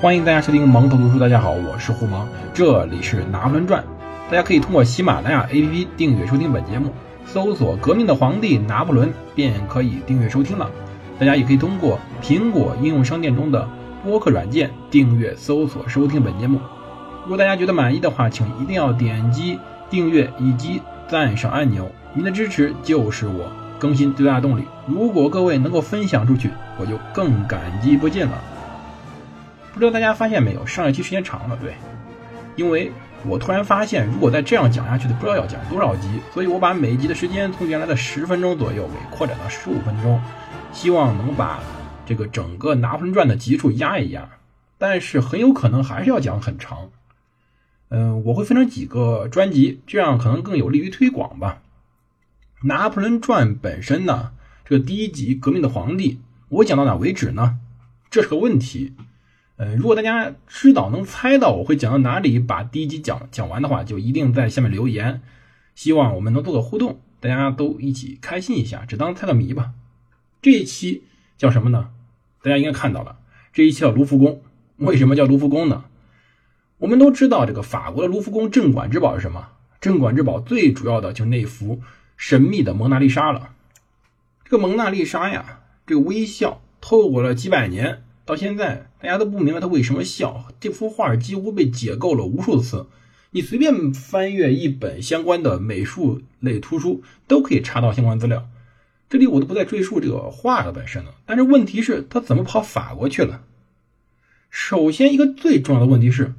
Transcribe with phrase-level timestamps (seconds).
[0.00, 1.18] 欢迎大家收听蒙头读书。
[1.18, 3.82] 大家好，我是胡蒙，这里是《拿破仑传》。
[4.30, 6.90] 大家可以通过喜马拉雅 APP 订阅收听本节目，
[7.26, 10.70] 搜索“革命的皇帝拿破仑”便可以订阅收听了。
[11.18, 13.68] 大家也可以通过苹果应用商店中的
[14.02, 16.58] 播客软件订阅搜索收听本节目。
[17.24, 19.58] 如果大家觉得满意的话，请一定要点击
[19.90, 24.64] 订阅以及赞赏按钮，您的支持就是我更新最大的动力。
[24.86, 26.48] 如果各位能够分享出去，
[26.78, 28.42] 我就更感激不尽了。
[29.72, 31.74] 不知道大家发现没有，上一期时间长了，对，
[32.56, 32.90] 因为
[33.24, 40.20] 我突然发现，如果再这样讲下去的，不知道要讲多少集，所以我把每一集的时间从原来的十分钟左右给扩展到十五分钟，
[40.72, 41.60] 希望能把
[42.04, 44.28] 这个整个《拿破仑传》的集数压一压，
[44.78, 46.90] 但是很有可能还是要讲很长。
[47.90, 51.62] 嗯，我会分成几个专辑，这样可能更有利于推广吧。
[52.66, 54.32] 《拿破仑传》本身呢，
[54.64, 56.14] 这个第一集《革命的皇帝》，
[56.48, 57.58] 我讲到哪为止呢？
[58.10, 58.94] 这是个问题。
[59.60, 65.20] 呃，如果大家知道能猜到我会讲到哪里，把第一集讲讲完的话，就一定在下面留言。
[65.74, 69.72] 希望我们能做个互动，大家都一起开心一下，只当猜个谜吧。
[70.40, 71.04] 这一期
[71.36, 71.90] 叫什么呢？
[72.42, 73.18] 大家应该看到了，
[73.52, 74.40] 这一期叫卢浮宫。
[74.76, 75.84] 为什么叫卢浮宫呢？
[76.78, 79.48] 我们都知道这个法国的卢浮宫镇馆之宝是什么？
[79.78, 81.82] 镇馆之宝最主要的就是那幅
[82.16, 83.50] 神秘的蒙娜丽莎了。
[84.42, 88.04] 这个蒙娜丽莎呀，这个微笑透过了几百年。
[88.30, 90.46] 到现在，大家都不明白他为什么笑。
[90.60, 92.86] 这幅画几乎被解构了无数次，
[93.32, 98.48] 你随便翻阅一本相关的美术类图书，都可以查到相关资料。
[99.08, 101.16] 这里我都不再赘述这个画的本身了。
[101.26, 103.42] 但是问题是，他怎么跑法国去了？
[104.48, 106.34] 首先，一个最重要的问题是，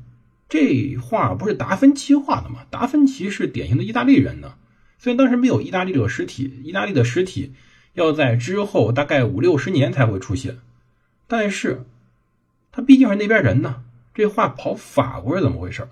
[0.47, 2.59] 这画不是达芬奇画的吗？
[2.69, 4.53] 达芬奇是典型的意大利人呢。
[4.97, 7.51] 虽然当时没有意大利这个实体，意大利的实体
[7.95, 10.59] 要在之后大概五六十年才会出现。
[11.31, 11.85] 但是，
[12.73, 13.85] 他毕竟是那边人呢。
[14.13, 15.87] 这话跑法国是怎么回事？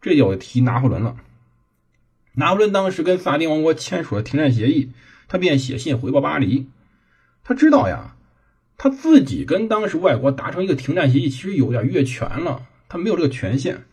[0.00, 1.14] 这就要提拿破仑了。
[2.32, 4.90] 拿破仑当时跟萨丁王国签署了停战协议，
[5.28, 6.70] 他便写信回报巴黎。
[7.44, 8.16] 他知道呀，
[8.78, 13.84] 他自己跟当时外国达成一个停战协议，其实有点越权了，他没有这个权限。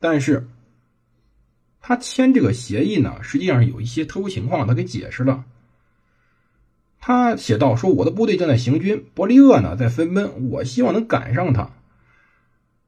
[0.00, 0.48] 但是，
[1.82, 5.44] 他签这个协议呢，实际上有一些特殊情况，他给解释了。
[7.08, 11.70] 他写道：“说我的部队正在行军，伯利厄呢在分奔，我希望能赶上他。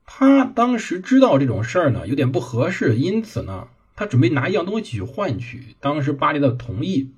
[0.04, 7.12] 他当时知道这种事儿呢有点不合适，因此呢，他准备拿一样东西去换取当时巴黎的同意，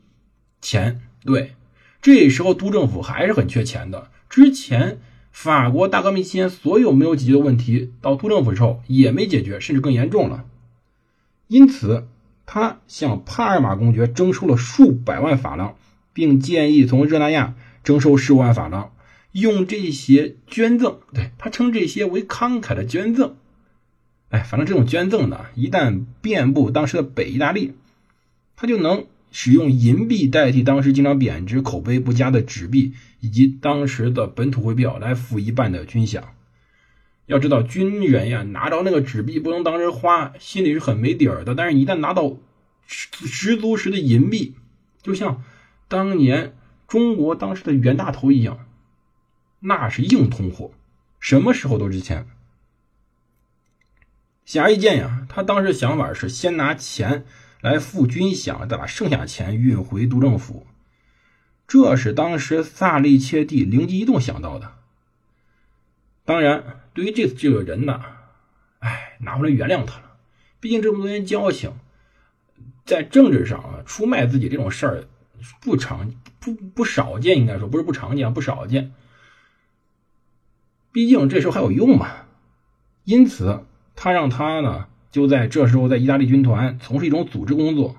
[0.60, 1.00] 钱。
[1.24, 1.54] 对，
[2.02, 4.08] 这时候督政府还是很缺钱的。
[4.28, 4.98] 之前
[5.32, 10.44] 法国大革命期间所有没有解决的问题，到督政府时候也没解决，甚至更严重了。
[11.46, 12.06] 因此，
[12.44, 15.76] 他向帕尔马公爵征收了数百万法郎。”
[16.12, 18.92] 并建议从热那亚征收十五万法郎，
[19.32, 23.36] 用这些捐赠，对他称这些为慷慨的捐赠。
[24.28, 27.72] 哎，反正这种捐赠呢，一旦遍布当时的北意大利，
[28.54, 36.22] 他就能使用银币代替当时经常贬值、口碑不佳的纸币，以及当时的本土汇票来付一半的军饷。
[37.26, 41.54] 要知道，军人呀，拿着那个纸币不能当人花，心里是很没底儿的。
[41.54, 42.36] 但是，一旦拿到
[42.86, 44.54] 十足十的银币，
[45.02, 45.42] 就像……
[45.90, 46.56] 当年
[46.86, 48.64] 中国当时的袁大头一样，
[49.58, 50.70] 那是硬通货，
[51.18, 52.28] 什么时候都值钱。
[54.44, 57.24] 显而易见呀，他当时想法是先拿钱
[57.60, 60.64] 来付军饷，再把剩下钱运回督政府。
[61.66, 64.76] 这是当时萨利切蒂灵机一动想到的。
[66.24, 68.00] 当然，对于这次这个人呢，
[68.78, 70.18] 哎，拿回来原谅他了，
[70.60, 71.72] 毕竟这么多年交情，
[72.84, 75.04] 在政治上啊，出卖自己这种事儿。
[75.60, 78.92] 不常不不少见，应该说不是不常见，不少见。
[80.92, 82.08] 毕竟这时候还有用嘛，
[83.04, 87.96] 因此他让他呢就在这时候在意大利军团从事一种组织工作。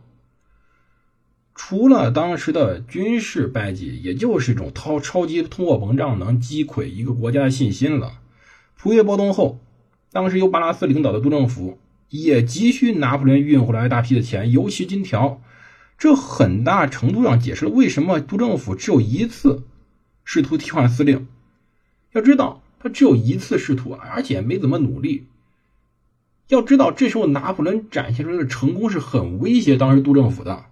[1.53, 8.19] 除了当时的军事败绩，也就是一种超超级通货膨胀能击溃一个国家的信心了。
[8.75, 9.59] 普约暴动后，
[10.11, 11.79] 当时由巴拉斯领导的督政府
[12.09, 15.41] 也急需拿破仑运回来大批的钱，尤其金条。
[16.01, 19.61] 这很大程度上解释了为什么督政府只有一次
[20.23, 21.27] 试图替换司令。
[22.13, 25.27] 要知道，他只有一次试图，而且没怎么努力。
[26.47, 30.65] 要知道，这时候拿破仑展现出来的成功是很威胁当时督政府的，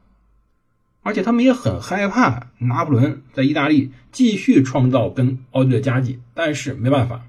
[1.03, 6.19] 而且他们也很害怕拿破仑在意大利继续创造跟奥地利的佳绩。
[6.33, 7.27] 但是没办法，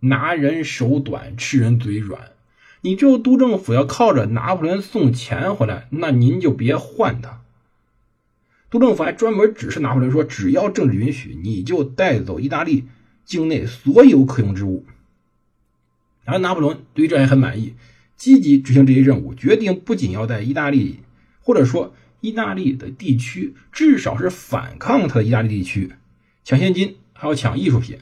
[0.00, 2.30] 拿人手短，吃人嘴软。
[2.86, 7.42] 你这督政府要靠着拿破仑送钱回来，那您就别换他。
[8.70, 12.84] 督政府还专门指示拿破仑说，只要政治允许，你就带走意大利
[13.24, 14.86] 境内所有可用之物。
[16.24, 17.74] 而拿破仑对于这也很满意，
[18.16, 21.00] 积极执行这些任务，决定不仅要在意大利，
[21.40, 25.90] 或者说意大利的地区，至少是反抗他的意大利地区，
[26.44, 27.98] 抢现金，还要抢艺术品。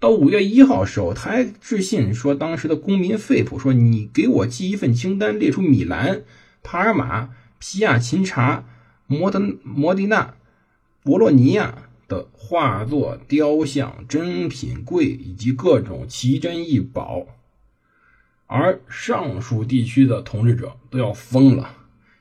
[0.00, 6.22] 到五月一号时候，他还致信说，当时的公民费普说：“你给我寄一份清单，列出米兰、
[6.62, 8.64] 帕尔马、皮亚琴察、
[9.06, 10.34] 摩德摩迪纳、
[11.02, 17.26] 博洛尼亚。”的画作、雕像、珍品柜以及各种奇珍异宝，
[18.46, 21.76] 而上述地区的统治者都要疯了，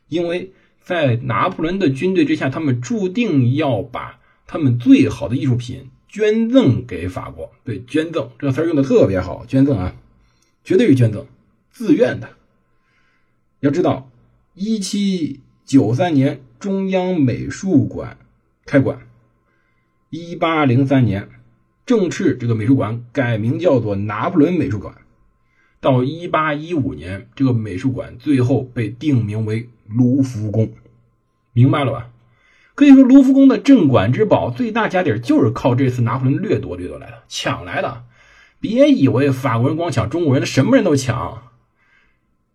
[0.09, 0.51] 因为
[0.81, 7.51] 在拿破仑的军队之下，他们注定要把他们最好的艺术品捐赠给法国。
[7.63, 9.95] 对，捐赠这个词用的特别好，捐赠啊，
[10.63, 11.25] 绝对是捐赠，
[11.71, 12.30] 自愿的。
[13.59, 14.09] 要知道，
[14.54, 18.18] 一七九三年中央美术馆
[18.65, 19.07] 开馆。
[20.09, 21.27] 一八零三年，
[21.86, 24.95] 正式这个美术馆改名叫做拿破仑美术馆。
[25.80, 30.71] 到一八一五年，这个美术馆最后被定名为卢浮宫。
[31.54, 32.09] 明白了吧？
[32.77, 38.03] 可以说，卢浮宫的镇馆之宝最大家底就是靠这次拿破仑掠夺掠夺来的，抢来的。
[38.59, 41.41] 别以为法国人光抢中国人，什么人都抢。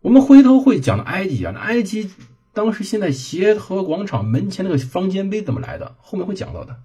[0.01, 2.09] 我们回头会讲到埃及啊，那埃及
[2.53, 5.97] 当时现在协和广场门前那个方尖碑怎么来的？
[6.01, 6.77] 后面会讲到的。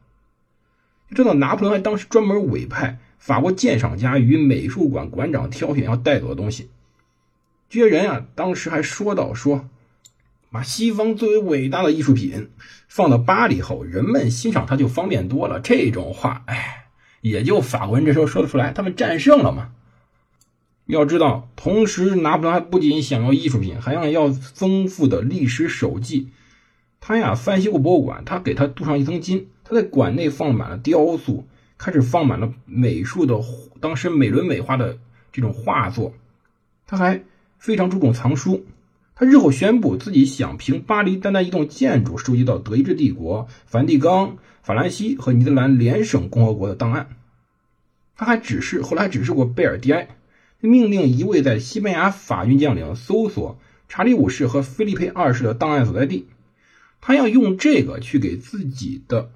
[1.13, 6.71] 知道拿破仑还当时专门委派法国鉴赏家与美术馆馆长挑选要带走的东西。
[7.69, 9.69] 这些人啊，当时还说到说，
[10.51, 12.49] 把西方最为伟大的艺术品
[12.87, 15.59] 放到巴黎后，人们欣赏它就方便多了。
[15.59, 16.87] 这种话，哎，
[17.21, 19.71] 也就法国人这时候说得出来，他们战胜了嘛。
[20.85, 26.29] 要知道，同时拿破仑还不仅想要艺术品，还想要丰富的历史手记。
[27.01, 29.49] 他呀，翻修过博物馆，他给他镀上一层金。
[29.65, 31.45] 他在馆内放满了雕塑，
[31.77, 33.37] 开始放满了美术的
[33.81, 34.97] 当时美轮美奂的
[35.33, 36.13] 这种画作。
[36.85, 37.21] 他还
[37.59, 38.65] 非常注重藏书。
[39.19, 47.09] 他日后宣布自己想凭巴黎单单一栋建筑收集到德意志帝国、梵蒂冈、法兰西和尼德兰联省共和国的档案。
[48.15, 50.09] 他还指示，后来还指示过贝尔蒂埃，
[50.59, 53.59] 命令一位在西班牙法军将领搜索
[53.89, 56.27] 查理五世和菲利佩二世的档案所在地。
[57.01, 59.31] 他要用这个去给自己的。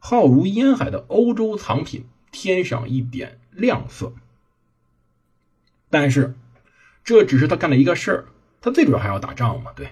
[0.00, 4.12] 浩如烟海的欧洲藏品添上一点亮色，
[5.88, 6.34] 但是
[7.04, 8.24] 这只是他干的一个事儿，
[8.62, 9.72] 他最主要还要打仗嘛。
[9.76, 9.88] 对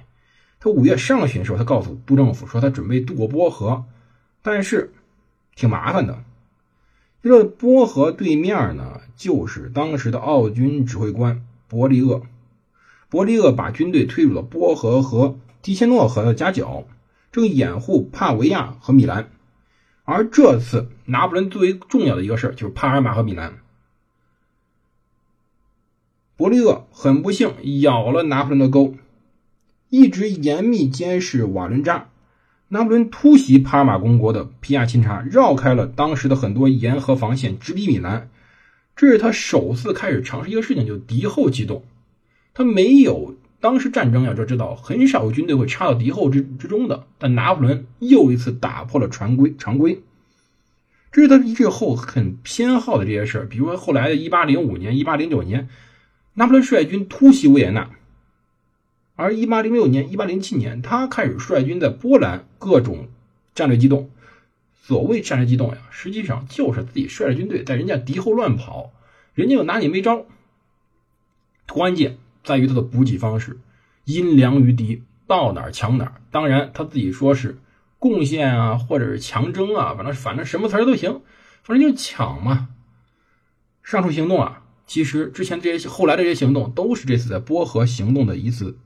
[0.58, 3.84] 他五月上旬的时候，他告诉督政府说他准备渡过波河，
[4.40, 4.92] 但是
[5.54, 6.24] 挺麻烦的。
[7.22, 12.22] 这个波河对面呢，就是当时的奥军指挥官伯利厄。
[13.10, 16.84] 伯利厄把军队推入了波河和提切诺河的夹角，
[17.32, 19.28] 正掩护帕维亚和米兰。
[20.04, 23.58] 而这次拿破仑最为重要的一个事就是帕尔马和米兰。
[26.40, 27.52] 伯利厄很不幸
[27.82, 28.94] 咬了拿破仑的钩，
[29.90, 32.08] 一直严密监视瓦伦扎。
[32.68, 38.30] 拿破仑突袭帕尔马公国的皮亚钦察，绕开了当时的很多沿河防线，直逼米兰。
[38.96, 41.84] 这是他首次开始尝试一个事情，就敌后机动。
[42.54, 43.34] 他没有。
[43.60, 47.04] 当时战争，要知道很少有军队会插到敌后之之中的。
[47.18, 50.00] 但拿破仑又一次打破了常规常规，
[51.12, 53.46] 这是他日后很偏好的这些事儿。
[53.46, 55.68] 比如说后来的1805年、1809年，
[56.40, 57.90] 拿破仑率军突袭维也纳；
[59.14, 63.08] 而1806年、1807年，他开始率军在波兰各种
[63.54, 64.08] 战略机动。
[64.72, 68.90] 所谓战略机动呀，实际上就是自己率着军队在人家敌后乱跑，
[69.34, 70.24] 人家又拿你没招。
[71.68, 72.16] 关键。
[72.42, 73.58] 在于他的补给方式，
[74.06, 76.22] 因粮于敌，到哪儿抢哪儿。
[76.30, 77.58] 当然，他自己说是
[77.98, 81.20] 贡献啊，或者是强征啊，反正反正什么词儿都行，
[81.62, 82.70] 反正就抢嘛。
[83.82, 84.59] 上述行动啊，
[84.90, 88.76] 其实之前这些后来的这些行动，都是这次在波河行动的一次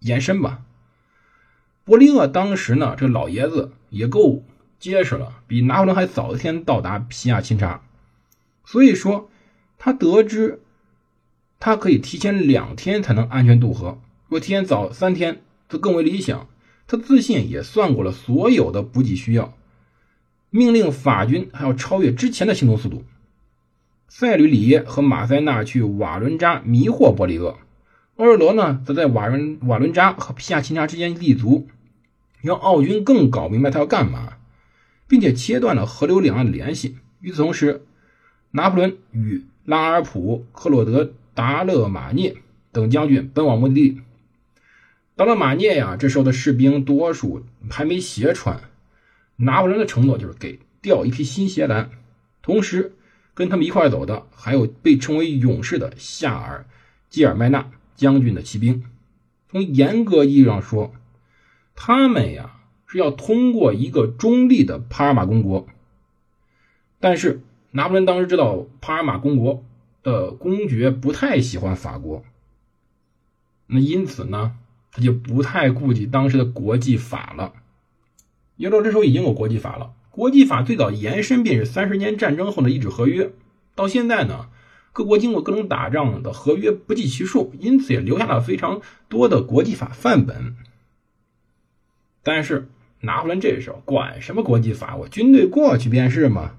[0.00, 0.64] 延伸吧。
[1.84, 4.42] 伯利厄当时呢，这老爷子也够
[4.80, 7.82] 结实了，比拿破仑还早一天到达皮亚钦察，
[8.64, 9.30] 所以说
[9.78, 10.60] 他得知。
[11.60, 16.48] 他可以提前两天才能安全渡河，如果提前早三天，则更为理想。
[16.88, 19.56] 他自信也算过了所有的补给需要，
[20.50, 23.04] 命令法军还要超越之前的行动速度。
[24.14, 27.56] 塞吕里耶和马塞纳去瓦伦扎迷惑伯里厄，
[28.16, 31.66] 奥尔罗呢则在瓦伦瓦伦扎和皮亚琴察之间立足，
[32.42, 34.34] 让奥军更搞明白他要干嘛，
[35.08, 36.98] 并且切断了河流两岸的联系。
[37.22, 37.86] 与此同时，
[38.50, 41.14] 拿破仑与拉尔普克洛德。
[41.34, 42.36] 达勒马涅
[42.72, 44.02] 等将军奔往目的地。
[45.16, 48.60] 达勒马涅呀，这时候的士兵多数还没鞋穿。
[49.36, 51.88] 拿破仑的承诺就是给调一批新鞋来。
[52.42, 52.92] 同时
[53.34, 56.66] 跟他们一块走的还有被称为勇士的夏尔
[57.08, 58.84] 基尔麦纳将军的骑兵。
[59.50, 60.92] 从严格意义上说，
[61.74, 65.66] 他们呀是要通过一个中立的帕尔马公国。
[67.00, 69.64] 但是拿破仑当时知道帕尔马公国
[70.02, 72.24] 的公爵不太喜欢法国，
[73.66, 74.56] 那因此呢，
[74.90, 77.54] 他就不太顾及当时的国际法了。
[78.56, 83.32] 要知道这时候已经有国际法了，国际法最早延伸便是三十年战争后的一纸合约，
[83.74, 84.50] 到现在呢，
[84.92, 90.54] 各国经过各种打仗的合约不计其数，因此也留下了非常多的国际法范本。
[92.22, 92.68] 但是
[93.00, 94.96] 拿破仑这时候管什么国际法？
[94.96, 96.56] 我军队过去便是嘛。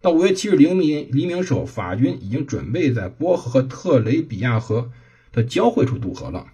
[0.00, 4.90] 到五月七日黎明黎明时候，法军已经准备在波河和特雷比亚河
[5.30, 6.46] 的交汇处渡河了。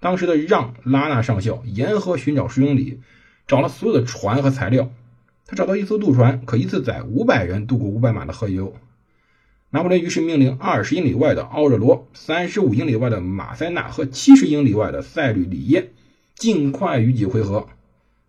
[0.00, 3.00] 当时的让拉纳上校沿河寻找十英里。
[3.46, 4.92] 找了所有的船和材料，
[5.50, 8.72] 他找到一艘渡船，可一次载五百人渡过五百码的河流。
[9.70, 15.90] 拿破仑于是命令二十英里外的奥热罗、三十五英里外的马塞纳和七十英里外的塞吕里耶
[16.36, 17.66] 尽快与己会合。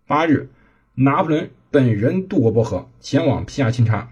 [0.08, 0.50] 八日，
[0.96, 4.10] 拿破仑本人渡过波河，前往皮亚钦察。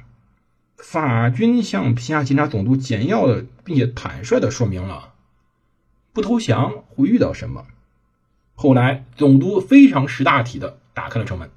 [0.77, 5.15] 法军向皮亚钦察总督简要的并且坦率的说明了
[6.13, 7.67] 不投降会遇到什么。
[8.55, 10.79] 后来，总督非常识大体的。
[10.93, 11.49] 打开了城门，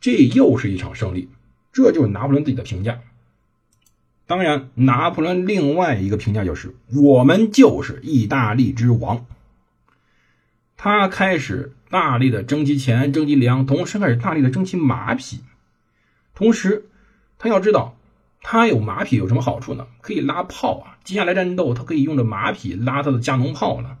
[0.00, 1.28] 这又是一场胜利，
[1.72, 3.00] 这就是拿破仑自己的评价。
[4.26, 9.24] 当然，拿破仑另外一个评价就是“我们就是意大利之王”。
[10.76, 15.40] 他开始大力的征集钱、征集粮，同时开始大力的征集马匹。
[16.34, 16.86] 同时，
[17.38, 17.96] 他要知道，
[18.42, 19.86] 他有马匹有什么好处呢？
[20.00, 20.98] 可以拉炮啊！
[21.04, 23.96] 接下来战斗，他可以用着马匹拉他的加农炮了。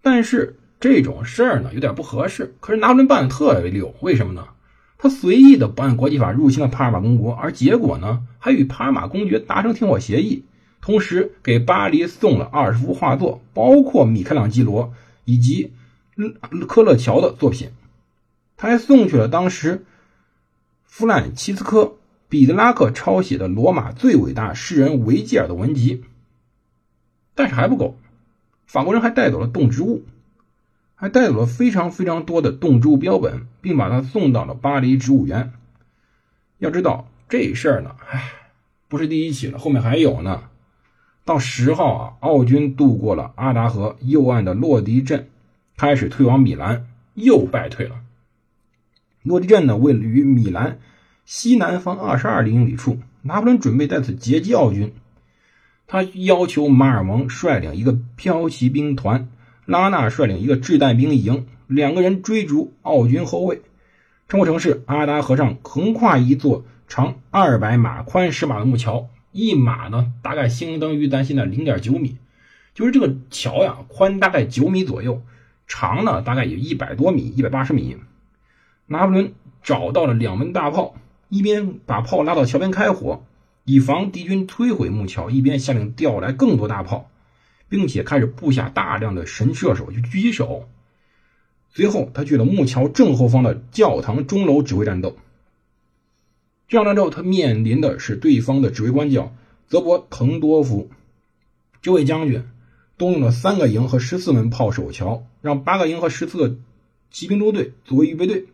[0.00, 4.48] 但是，这种事儿呢有点不合适，可是拿破仑办的特别溜，为什么呢？
[4.98, 10.44] 他随意的不按国际法入侵了帕尔马公国，而结果呢还与帕尔马公爵达成停火协议，
[10.80, 15.72] 同时给巴黎送了二十幅画作，包括米开朗基罗以及
[16.66, 17.70] 科勒乔的作品。
[18.56, 19.84] 他还送去了当时
[20.84, 21.82] 弗兰齐斯科·
[22.28, 26.02] 彼得拉克抄写的罗马最伟大诗人维吉尔的文集。
[27.34, 27.98] 但是还不够，
[28.66, 30.04] 法国人还带走了动植物。
[30.96, 35.52] 还带走了非常非常多的动植物标本，并把它送到了巴黎植物园。
[36.58, 38.32] 要知道这事儿呢，唉，
[38.88, 40.44] 不是第一起了，后面还有呢。
[41.26, 45.28] 到十号啊，奥军渡过了阿达河右岸的洛迪镇，
[45.76, 48.00] 开始退往米兰，又败退了。
[49.22, 50.78] 洛迪镇呢，位于米兰
[51.26, 52.98] 西南方二十二英里处。
[53.22, 54.94] 拿破仑准备在此截击奥军，
[55.88, 59.28] 他要求马尔蒙率领一个骠骑兵团。
[59.66, 63.62] 拉纳率领一个掷弹兵营，两个人追逐奥军后卫。
[64.28, 72.16] 穿过城市阿达河上横跨一座长二百码、宽十码的木桥，一码呢大概相当于咱现在零点九米。
[72.74, 75.22] 就是这个桥呀，宽大概九米左右，
[75.66, 77.96] 长呢大概有一百多米、一百八十米。
[78.86, 79.32] 拿破仑
[79.62, 80.94] 找到了两门大炮，
[81.28, 83.24] 一边把炮拉到桥边开火，
[83.64, 87.10] 以防敌军摧毁木桥，一边下令调来更多大炮。
[87.68, 90.68] 并且开始布下大量的神射手，就狙击手。
[91.70, 95.16] 随后，他去了木桥正后方的教堂钟楼指挥战斗。
[96.68, 99.34] 这场战斗，他面临的是对方的指挥官叫
[99.68, 100.90] 泽伯滕多夫。
[101.82, 102.44] 这位将军
[102.96, 106.56] 动用了三个营和十四门炮守桥，让八个营和十四个
[107.10, 108.46] 骑兵中队作为预备队，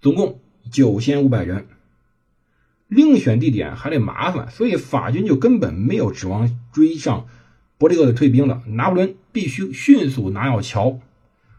[0.00, 1.68] 总共九千五百人。
[2.88, 7.28] 另选地点还得麻烦，所以法军就根本没有指望追上。
[7.80, 11.00] 伯利厄退兵了，拿破仑必须迅速拿要桥。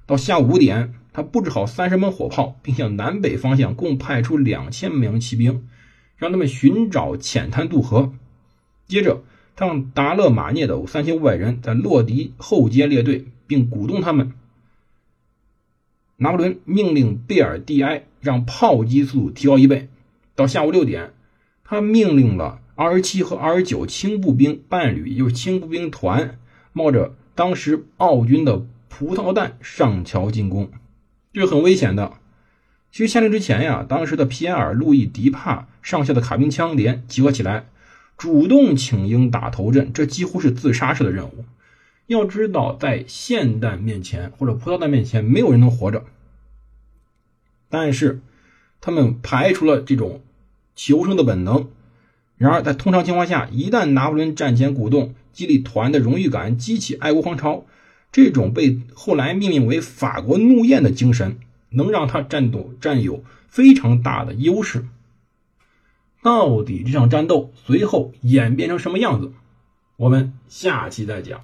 [0.05, 5.67] 到下午五点，他布置好三十门火炮，并向南北方向共派出两千名骑兵，
[6.17, 8.13] 让他们寻找浅滩渡河。
[8.85, 9.23] 接着，
[9.55, 14.31] 他让达勒马涅的三千五百人在洛迪后街列队，并鼓动他们。
[16.17, 19.89] 拿破仑命令贝尔蒂埃让炮击速度提高一倍。
[20.35, 21.13] 到下午六点，
[21.63, 22.59] 他命令了。
[22.81, 26.39] 二十七和二十九轻步兵伴侣，也就是轻步兵团，
[26.73, 30.71] 冒着当时奥军的葡萄弹上桥进攻，
[31.31, 32.13] 这是很危险的。
[32.91, 37.67] 其实下令之前呀，当时的皮埃尔·路易·迪帕上校的卡宾枪连集合起来，
[38.17, 41.45] 主动请缨打头阵，这几乎是自杀式的任务。
[42.07, 46.03] 要知道，在霰弹面前或者葡萄弹面前，没有人能活着。
[47.69, 48.21] 但是
[48.81, 50.21] 他们排除了这种
[50.75, 51.69] 求生的本能。
[52.41, 57.65] 然而，在通常情况下，一旦拿破仑战前鼓动、激励团的荣誉感，激起爱国狂潮，
[58.11, 61.37] 这种被后来命名为“法国怒焰”的精神，
[61.69, 64.87] 能让他战斗占有非常大的优势。
[66.23, 69.31] 到底这场战斗随后演变成什么样子？
[69.97, 71.41] 我们下期再讲。